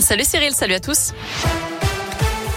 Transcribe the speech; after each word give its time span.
Salut 0.00 0.24
Cyril, 0.24 0.54
salut 0.54 0.74
à 0.74 0.80
tous. 0.80 1.12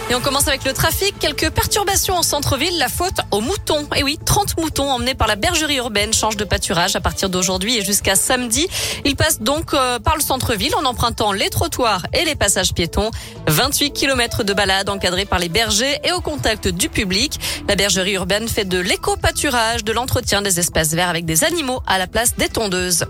Et 0.10 0.16
on 0.16 0.20
commence 0.20 0.48
avec 0.48 0.66
le 0.66 0.74
trafic. 0.74 1.18
Quelques 1.20 1.50
perturbations 1.50 2.16
en 2.16 2.24
centre-ville. 2.24 2.78
La 2.78 2.90
faute 2.90 3.20
aux 3.32 3.40
moutons. 3.40 3.88
Et 3.96 4.04
oui, 4.04 4.20
30 4.24 4.60
moutons 4.60 4.92
emmenés 4.92 5.16
par 5.16 5.28
la 5.28 5.36
bergerie 5.36 5.78
urbaine 5.78 6.14
changent 6.14 6.36
de 6.36 6.44
pâturage 6.44 6.96
à 6.96 7.02
partir 7.02 7.30
d'aujourd'hui 7.30 7.78
et 7.78 7.82
jusqu'à 7.82 8.16
samedi. 8.16 8.68
Ils 9.06 9.16
passent 9.16 9.42
donc 9.42 9.74
euh, 9.74 10.00
par 10.00 10.16
le 10.16 10.22
centre-ville 10.22 10.76
en 10.76 10.86
empruntant 10.86 11.32
les 11.32 11.50
trottoirs 11.50 12.06
et 12.14 12.26
les 12.26 12.36
passages 12.36 12.74
piétons. 12.74 13.10
28 13.48 13.92
km 13.92 14.44
de 14.44 14.54
balade 14.54 14.90
encadrés 14.90 15.26
par 15.26 15.40
les 15.40 15.50
bergers 15.50 16.00
et 16.04 16.12
au 16.12 16.22
contact 16.22 16.68
du 16.68 16.90
public. 16.90 17.40
La 17.70 17.76
bergerie 17.76 18.14
urbaine 18.14 18.48
fait 18.50 18.66
de 18.66 18.80
l'éco-pâturage, 18.80 19.84
de 19.84 19.94
l'entretien 19.94 20.42
des 20.42 20.60
espaces 20.60 20.94
verts 20.94 21.10
avec 21.10 21.26
des 21.26 21.46
animaux 21.46 21.82
à 21.88 21.98
la 21.98 22.08
place 22.08 22.36
des 22.36 22.50
tondeuses. 22.50 23.06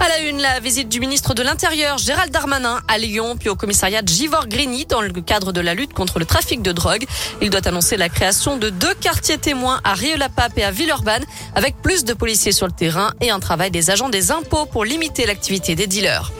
À 0.00 0.08
la 0.08 0.20
une, 0.20 0.40
la 0.40 0.60
visite 0.60 0.88
du 0.88 1.00
ministre 1.00 1.34
de 1.34 1.42
l'Intérieur 1.42 1.98
Gérald 1.98 2.30
Darmanin 2.30 2.80
à 2.86 2.98
Lyon, 2.98 3.36
puis 3.36 3.48
au 3.48 3.56
commissariat 3.56 4.00
de 4.00 4.08
Givor-Grigny 4.08 4.86
dans 4.86 5.00
le 5.00 5.10
cadre 5.10 5.52
de 5.52 5.60
la 5.60 5.74
lutte 5.74 5.92
contre 5.92 6.20
le 6.20 6.24
trafic 6.24 6.62
de 6.62 6.70
drogue. 6.70 7.04
Il 7.42 7.50
doit 7.50 7.66
annoncer 7.66 7.96
la 7.96 8.08
création 8.08 8.56
de 8.56 8.70
deux 8.70 8.94
quartiers 8.94 9.38
témoins 9.38 9.80
à 9.82 9.94
Rieux-la-Pape 9.94 10.56
et 10.56 10.62
à 10.62 10.70
Villeurbanne, 10.70 11.24
avec 11.56 11.82
plus 11.82 12.04
de 12.04 12.14
policiers 12.14 12.52
sur 12.52 12.66
le 12.66 12.72
terrain 12.72 13.12
et 13.20 13.30
un 13.30 13.40
travail 13.40 13.72
des 13.72 13.90
agents 13.90 14.08
des 14.08 14.30
impôts 14.30 14.66
pour 14.66 14.84
limiter 14.84 15.26
l'activité 15.26 15.74
des 15.74 15.88
dealers. 15.88 16.30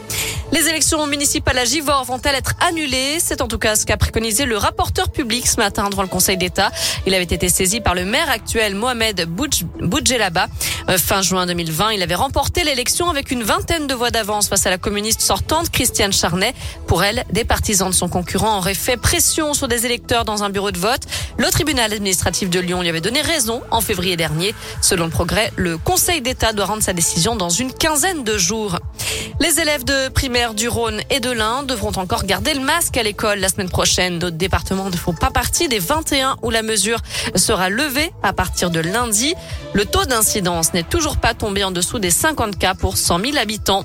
Les 0.50 0.66
élections 0.66 1.06
municipales 1.06 1.58
à 1.58 1.64
Givor 1.64 2.04
vont-elles 2.04 2.34
être 2.34 2.54
annulées? 2.66 3.18
C'est 3.20 3.42
en 3.42 3.48
tout 3.48 3.58
cas 3.58 3.76
ce 3.76 3.84
qu'a 3.84 3.98
préconisé 3.98 4.46
le 4.46 4.56
rapporteur 4.56 5.10
public 5.10 5.46
ce 5.46 5.56
matin 5.56 5.90
devant 5.90 6.02
le 6.02 6.08
Conseil 6.08 6.38
d'État. 6.38 6.70
Il 7.06 7.14
avait 7.14 7.24
été 7.24 7.50
saisi 7.50 7.80
par 7.80 7.94
le 7.94 8.06
maire 8.06 8.30
actuel 8.30 8.74
Mohamed 8.74 9.28
Boudjelaba. 9.28 10.46
Euh, 10.88 10.96
fin 10.96 11.20
juin 11.20 11.44
2020, 11.44 11.92
il 11.92 12.02
avait 12.02 12.14
remporté 12.14 12.64
l'élection 12.64 13.10
avec 13.10 13.30
une 13.30 13.42
vingtaine 13.42 13.86
de 13.86 13.94
voix 13.94 14.10
d'avance 14.10 14.48
face 14.48 14.66
à 14.66 14.70
la 14.70 14.78
communiste 14.78 15.20
sortante 15.20 15.68
Christiane 15.70 16.14
Charnet. 16.14 16.54
Pour 16.86 17.04
elle, 17.04 17.24
des 17.30 17.44
partisans 17.44 17.90
de 17.90 17.94
son 17.94 18.08
concurrent 18.08 18.56
auraient 18.56 18.72
fait 18.72 18.96
pression 18.96 19.52
sur 19.52 19.68
des 19.68 19.84
électeurs 19.84 20.24
dans 20.24 20.44
un 20.44 20.48
bureau 20.48 20.70
de 20.70 20.78
vote. 20.78 21.02
Le 21.36 21.50
tribunal 21.50 21.92
administratif 21.92 22.48
de 22.48 22.58
Lyon 22.58 22.80
lui 22.80 22.88
avait 22.88 23.02
donné 23.02 23.20
raison 23.20 23.60
en 23.70 23.82
février 23.82 24.16
dernier. 24.16 24.54
Selon 24.80 25.04
le 25.04 25.10
progrès, 25.10 25.52
le 25.56 25.76
Conseil 25.76 26.22
d'État 26.22 26.54
doit 26.54 26.64
rendre 26.64 26.82
sa 26.82 26.94
décision 26.94 27.36
dans 27.36 27.50
une 27.50 27.72
quinzaine 27.72 28.24
de 28.24 28.38
jours. 28.38 28.78
Les 29.40 29.60
élèves 29.60 29.84
de 29.84 30.08
primaire 30.08 30.37
du 30.54 30.68
Rhône 30.68 31.00
et 31.10 31.18
de 31.18 31.32
l'Ain 31.32 31.64
devront 31.64 31.90
encore 31.96 32.24
garder 32.24 32.54
le 32.54 32.60
masque 32.60 32.96
à 32.96 33.02
l'école 33.02 33.40
la 33.40 33.48
semaine 33.48 33.68
prochaine. 33.68 34.20
D'autres 34.20 34.36
départements 34.36 34.88
ne 34.88 34.96
font 34.96 35.12
pas 35.12 35.30
partie 35.30 35.66
des 35.66 35.80
21 35.80 36.36
où 36.42 36.50
la 36.50 36.62
mesure 36.62 37.00
sera 37.34 37.70
levée 37.70 38.12
à 38.22 38.32
partir 38.32 38.70
de 38.70 38.78
lundi. 38.78 39.34
Le 39.72 39.84
taux 39.84 40.04
d'incidence 40.04 40.74
n'est 40.74 40.84
toujours 40.84 41.16
pas 41.16 41.34
tombé 41.34 41.64
en 41.64 41.72
dessous 41.72 41.98
des 41.98 42.12
50 42.12 42.56
cas 42.56 42.74
pour 42.74 42.96
100 42.98 43.18
000 43.18 43.36
habitants. 43.36 43.84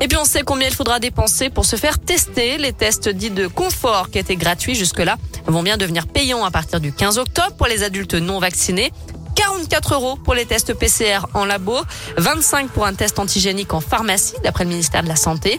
Et 0.00 0.08
puis 0.08 0.16
on 0.16 0.24
sait 0.24 0.42
combien 0.42 0.68
il 0.68 0.74
faudra 0.74 0.98
dépenser 0.98 1.50
pour 1.50 1.66
se 1.66 1.76
faire 1.76 1.98
tester. 1.98 2.56
Les 2.56 2.72
tests 2.72 3.10
dits 3.10 3.30
de 3.30 3.46
confort 3.46 4.10
qui 4.10 4.18
étaient 4.18 4.36
gratuits 4.36 4.74
jusque-là 4.74 5.16
vont 5.46 5.62
bien 5.62 5.76
devenir 5.76 6.06
payants 6.06 6.44
à 6.44 6.50
partir 6.50 6.80
du 6.80 6.92
15 6.92 7.18
octobre 7.18 7.54
pour 7.58 7.66
les 7.66 7.82
adultes 7.82 8.14
non 8.14 8.38
vaccinés. 8.38 8.92
44 9.34 9.94
euros 9.94 10.16
pour 10.16 10.34
les 10.34 10.46
tests 10.46 10.74
PCR 10.74 11.26
en 11.34 11.44
labo, 11.44 11.78
25 12.16 12.70
pour 12.70 12.86
un 12.86 12.94
test 12.94 13.18
antigénique 13.18 13.72
en 13.74 13.80
pharmacie, 13.80 14.34
d'après 14.42 14.64
le 14.64 14.70
ministère 14.70 15.02
de 15.02 15.08
la 15.08 15.16
Santé. 15.16 15.58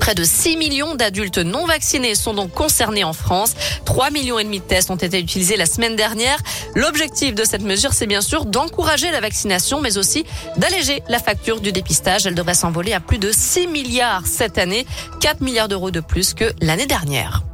Près 0.00 0.14
de 0.14 0.24
6 0.24 0.56
millions 0.56 0.94
d'adultes 0.94 1.38
non 1.38 1.66
vaccinés 1.66 2.14
sont 2.14 2.34
donc 2.34 2.52
concernés 2.52 3.04
en 3.04 3.12
France. 3.12 3.54
3 3.84 4.10
millions 4.10 4.38
et 4.38 4.44
demi 4.44 4.60
de 4.60 4.64
tests 4.64 4.90
ont 4.90 4.96
été 4.96 5.18
utilisés 5.18 5.56
la 5.56 5.66
semaine 5.66 5.96
dernière. 5.96 6.38
L'objectif 6.74 7.34
de 7.34 7.44
cette 7.44 7.62
mesure, 7.62 7.92
c'est 7.92 8.06
bien 8.06 8.20
sûr 8.20 8.44
d'encourager 8.44 9.10
la 9.10 9.20
vaccination, 9.20 9.80
mais 9.80 9.98
aussi 9.98 10.24
d'alléger 10.56 11.02
la 11.08 11.18
facture 11.18 11.60
du 11.60 11.72
dépistage. 11.72 12.26
Elle 12.26 12.34
devrait 12.34 12.54
s'envoler 12.54 12.92
à 12.92 13.00
plus 13.00 13.18
de 13.18 13.32
6 13.32 13.68
milliards 13.68 14.26
cette 14.26 14.58
année, 14.58 14.86
4 15.20 15.40
milliards 15.40 15.68
d'euros 15.68 15.90
de 15.90 16.00
plus 16.00 16.34
que 16.34 16.52
l'année 16.60 16.86
dernière. 16.86 17.45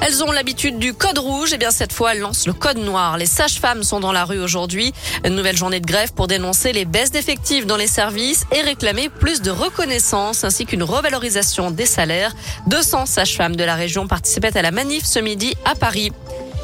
Elles 0.00 0.22
ont 0.22 0.30
l'habitude 0.30 0.78
du 0.78 0.94
code 0.94 1.18
rouge. 1.18 1.52
Et 1.52 1.56
eh 1.56 1.58
bien, 1.58 1.70
cette 1.70 1.92
fois, 1.92 2.12
elles 2.12 2.20
lancent 2.20 2.46
le 2.46 2.52
code 2.52 2.78
noir. 2.78 3.16
Les 3.16 3.26
sages-femmes 3.26 3.82
sont 3.82 4.00
dans 4.00 4.12
la 4.12 4.24
rue 4.24 4.38
aujourd'hui. 4.38 4.92
Une 5.24 5.34
nouvelle 5.34 5.56
journée 5.56 5.80
de 5.80 5.86
grève 5.86 6.12
pour 6.12 6.26
dénoncer 6.26 6.72
les 6.72 6.84
baisses 6.84 7.10
d'effectifs 7.10 7.66
dans 7.66 7.76
les 7.76 7.86
services 7.86 8.44
et 8.52 8.60
réclamer 8.60 9.08
plus 9.08 9.42
de 9.42 9.50
reconnaissance 9.50 10.44
ainsi 10.44 10.66
qu'une 10.66 10.82
revalorisation 10.82 11.70
des 11.70 11.86
salaires. 11.86 12.34
200 12.66 13.06
sages-femmes 13.06 13.56
de 13.56 13.64
la 13.64 13.74
région 13.74 14.06
participaient 14.06 14.56
à 14.56 14.62
la 14.62 14.70
manif 14.70 15.04
ce 15.04 15.18
midi 15.18 15.54
à 15.64 15.74
Paris. 15.74 16.12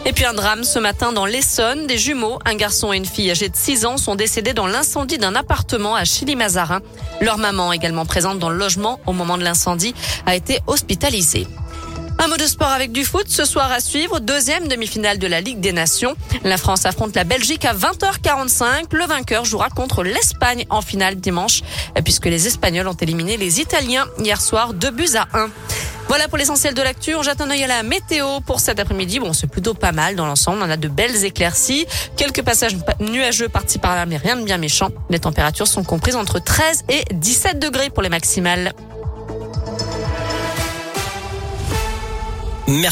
Et 0.05 0.13
puis 0.13 0.25
un 0.25 0.35
drame 0.35 0.65
ce 0.65 0.81
matin 0.81 1.13
dans 1.13 1.27
l'Essonne. 1.27 1.87
Des 1.87 1.97
jumeaux, 1.97 2.41
un 2.45 2.55
garçon 2.55 2.93
et 2.93 2.97
une 2.97 3.07
fille 3.07 3.31
âgés 3.31 3.49
de 3.49 3.57
6 3.57 3.87
ans, 3.87 3.97
sont 3.97 4.17
décédés 4.17 4.53
dans 4.53 4.67
l'incendie 4.67 5.17
d'un 5.17 5.37
appartement 5.37 5.95
à 5.95 6.05
Chili-Mazarin. 6.05 6.81
Leur 7.21 7.39
maman, 7.39 7.73
également 7.73 8.05
présente 8.05 8.41
dans 8.41 8.51
le 8.51 8.57
logement 8.57 8.99
au 9.07 9.13
moment 9.13 9.39
de 9.39 9.45
l'incendie, 9.45 9.95
a 10.27 10.35
été 10.35 10.59
hospitalisée. 10.67 11.47
Un 12.23 12.29
mot 12.29 12.37
de 12.37 12.47
sport 12.47 12.69
avec 12.69 12.93
du 12.93 13.05
foot 13.05 13.25
ce 13.27 13.45
soir 13.45 13.73
à 13.73 13.81
suivre. 13.81 14.21
Deuxième 14.21 14.69
demi-finale 14.69 15.19
de 15.19 15.27
la 15.27 15.41
Ligue 15.41 15.59
des 15.59 15.73
Nations. 15.73 16.15
La 16.45 16.57
France 16.57 16.87
affronte 16.87 17.17
la 17.17 17.25
Belgique 17.25 17.65
à 17.65 17.75
20h45. 17.75 18.95
Le 18.95 19.07
vainqueur 19.07 19.45
jouera 19.45 19.71
contre 19.71 20.05
l'Espagne 20.05 20.65
en 20.71 20.83
finale 20.83 21.17
dimanche 21.17 21.63
puisque 22.05 22.27
les 22.27 22.47
Espagnols 22.47 22.87
ont 22.87 22.93
éliminé 22.93 23.37
les 23.37 23.61
Italiens 23.61 24.07
hier 24.21 24.41
soir 24.41 24.73
deux 24.73 24.93
buts 24.93 25.17
à 25.17 25.37
1. 25.37 25.51
Voilà 26.07 26.29
pour 26.29 26.39
l'essentiel 26.39 26.75
de 26.75 26.83
l'actu. 26.83 27.17
On 27.17 27.25
jette 27.25 27.41
un 27.41 27.51
œil 27.51 27.65
à 27.65 27.67
la 27.67 27.83
météo 27.83 28.39
pour 28.47 28.61
cet 28.61 28.79
après-midi. 28.79 29.19
Bon, 29.19 29.33
c'est 29.33 29.49
plutôt 29.49 29.75
pas 29.75 29.91
mal 29.91 30.15
dans 30.15 30.27
l'ensemble. 30.27 30.61
On 30.63 30.71
a 30.71 30.77
de 30.77 30.87
belles 30.87 31.25
éclaircies. 31.25 31.87
Quelques 32.17 32.43
passages 32.43 32.77
nuageux 33.01 33.49
partis 33.49 33.81
par 33.81 33.97
là, 33.97 34.07
mais 34.07 34.17
rien 34.17 34.37
de 34.37 34.45
bien 34.45 34.59
méchant. 34.59 34.91
Les 35.11 35.19
températures 35.19 35.67
sont 35.67 35.83
comprises 35.83 36.15
entre 36.15 36.39
13 36.39 36.85
et 36.89 37.03
17 37.15 37.59
degrés 37.59 37.91
pour 37.91 38.05
les 38.05 38.11
maximales. 38.11 38.75